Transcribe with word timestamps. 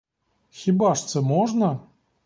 Хіба 0.49 0.95
ж 0.95 1.07
це 1.07 1.21
можна? 1.21 1.79